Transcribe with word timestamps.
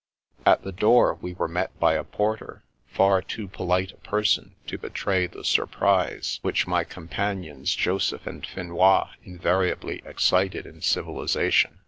At 0.47 0.63
the 0.63 0.71
door 0.71 1.19
we 1.21 1.35
were 1.35 1.47
met 1.47 1.79
by 1.79 1.93
a 1.93 2.03
porter, 2.03 2.63
far 2.87 3.21
too 3.21 3.47
polite 3.47 3.91
a 3.91 3.97
person 3.97 4.55
to 4.65 4.79
betray 4.79 5.27
the 5.27 5.43
surprise 5.45 6.39
which 6.41 6.65
my 6.65 6.83
companions 6.83 7.75
Joseph 7.75 8.25
and 8.25 8.43
Finois 8.43 9.09
invariably 9.23 10.01
excited 10.03 10.65
in 10.65 10.81
civilisation. 10.81 11.77